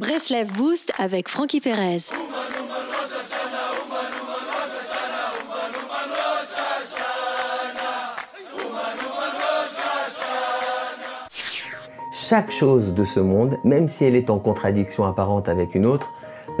[0.00, 1.98] Breslev Boost avec Frankie Perez.
[12.14, 16.10] Chaque chose de ce monde, même si elle est en contradiction apparente avec une autre,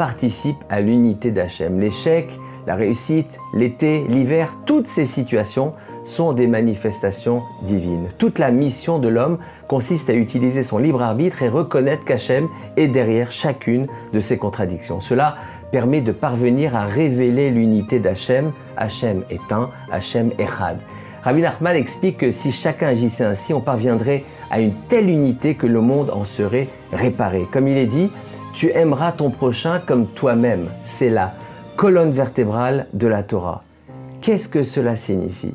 [0.00, 1.78] participe à l'unité d'Hachem.
[1.78, 2.30] L'échec,
[2.66, 5.74] la réussite, l'été, l'hiver, toutes ces situations
[6.04, 8.08] sont des manifestations divines.
[8.16, 9.36] Toute la mission de l'homme
[9.68, 15.02] consiste à utiliser son libre arbitre et reconnaître qu'Hachem est derrière chacune de ces contradictions.
[15.02, 15.36] Cela
[15.70, 18.52] permet de parvenir à révéler l'unité d'Hachem.
[18.78, 20.78] Hachem est un, Hachem Had.
[21.22, 25.66] Rabbi Nachman explique que si chacun agissait ainsi, on parviendrait à une telle unité que
[25.66, 27.46] le monde en serait réparé.
[27.52, 28.10] Comme il est dit,
[28.52, 30.68] tu aimeras ton prochain comme toi-même.
[30.82, 31.34] C'est la
[31.76, 33.62] colonne vertébrale de la Torah.
[34.20, 35.54] Qu'est-ce que cela signifie?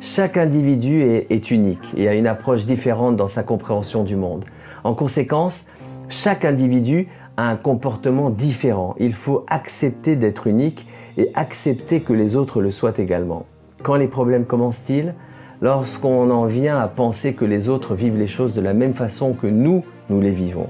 [0.00, 4.44] Chaque individu est, unique et a une approche différente dans sa compréhension du monde.
[4.82, 5.66] En conséquence,
[6.08, 8.96] chaque individu a un comportement différent.
[8.98, 10.86] Il faut accepter d'être unique
[11.16, 13.46] et accepter que les autres le soient également.
[13.82, 15.14] Quand les problèmes commencent-ils?
[15.60, 19.32] Lorsqu'on en vient à penser que les autres vivent les choses de la même façon
[19.32, 20.66] que nous, nous les vivons.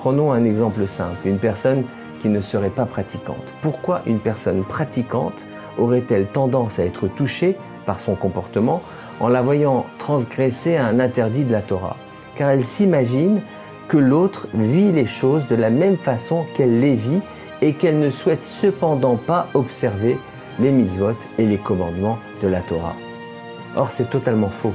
[0.00, 1.84] Prenons un exemple simple, une personne
[2.22, 3.44] qui ne serait pas pratiquante.
[3.60, 5.44] Pourquoi une personne pratiquante
[5.76, 8.80] aurait-elle tendance à être touchée par son comportement
[9.20, 11.98] en la voyant transgresser un interdit de la Torah,
[12.34, 13.42] car elle s'imagine
[13.88, 17.20] que l'autre vit les choses de la même façon qu'elle les vit
[17.60, 20.16] et qu'elle ne souhaite cependant pas observer
[20.60, 22.96] les mitzvot et les commandements de la Torah.
[23.76, 24.72] Or, c'est totalement faux.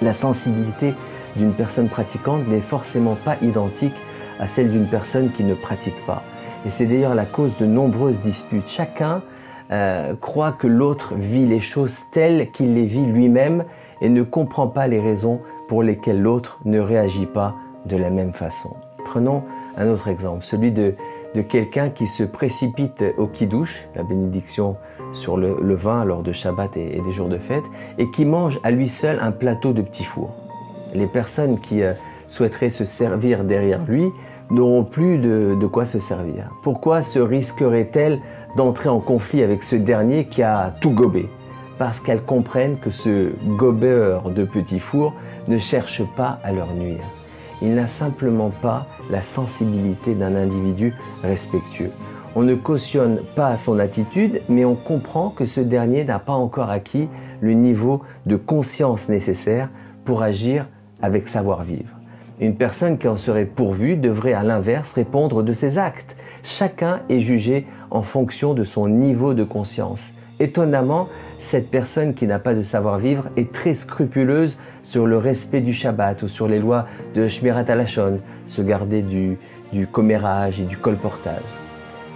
[0.00, 0.94] La sensibilité
[1.34, 3.94] d'une personne pratiquante n'est forcément pas identique
[4.38, 6.22] à celle d'une personne qui ne pratique pas.
[6.66, 8.68] Et c'est d'ailleurs la cause de nombreuses disputes.
[8.68, 9.22] Chacun
[9.70, 13.64] euh, croit que l'autre vit les choses telles qu'il les vit lui-même
[14.00, 18.32] et ne comprend pas les raisons pour lesquelles l'autre ne réagit pas de la même
[18.32, 18.76] façon.
[19.04, 19.44] Prenons
[19.76, 20.94] un autre exemple, celui de,
[21.48, 24.76] quelqu'un qui se précipite au kidouche, la bénédiction
[25.12, 27.64] sur le, vin lors de Shabbat et, des jours de fête,
[27.98, 30.34] et qui mange à lui seul un plateau de petits fours.
[30.94, 31.92] Les personnes qui euh,
[32.26, 34.10] souhaiteraient se servir derrière lui
[34.50, 36.50] n'auront plus de, quoi se servir.
[36.62, 38.20] Pourquoi se risquerait-elle
[38.56, 41.28] d'entrer en conflit avec ce dernier qui a tout gobé?
[41.78, 45.14] Parce qu'elles comprennent que ce gobeur de petits fours
[45.46, 47.04] ne cherche pas à leur nuire.
[47.62, 51.90] Il n'a simplement pas la sensibilité d'un individu respectueux.
[52.36, 56.70] On ne cautionne pas son attitude, mais on comprend que ce dernier n'a pas encore
[56.70, 57.08] acquis
[57.40, 59.68] le niveau de conscience nécessaire
[60.04, 60.66] pour agir
[61.02, 61.97] avec savoir-vivre.
[62.40, 66.14] Une personne qui en serait pourvue devrait à l'inverse répondre de ses actes.
[66.44, 70.12] Chacun est jugé en fonction de son niveau de conscience.
[70.38, 71.08] Étonnamment,
[71.40, 76.22] cette personne qui n'a pas de savoir-vivre est très scrupuleuse sur le respect du Shabbat
[76.22, 79.36] ou sur les lois de Shmirat Alashon, se garder du,
[79.72, 81.42] du commérage et du colportage.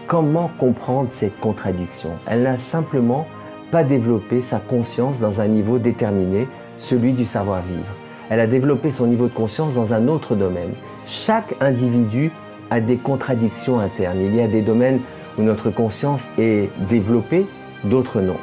[0.07, 2.11] Comment comprendre cette contradiction?
[2.29, 3.27] Elle n'a simplement
[3.73, 6.47] pas développé sa conscience dans un niveau déterminé,
[6.77, 7.97] celui du savoir-vivre
[8.31, 10.73] elle a développé son niveau de conscience dans un autre domaine.
[11.07, 12.31] Chaque individu
[12.71, 14.21] a des contradictions internes.
[14.21, 15.01] Il y a des domaines
[15.39, 17.47] où notre conscience est développée,
[17.85, 18.39] d'autres non.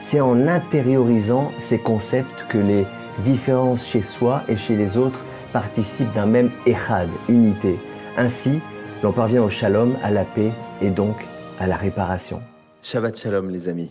[0.00, 2.86] C'est en intériorisant ces concepts que les
[3.24, 5.20] différences chez soi et chez les autres
[5.52, 7.78] participent d'un même echad, unité.
[8.16, 8.60] Ainsi,
[9.02, 10.50] l'on parvient au shalom, à la paix
[10.82, 11.16] et donc
[11.60, 12.40] à la réparation.
[12.82, 13.86] Shabbat shalom les amis.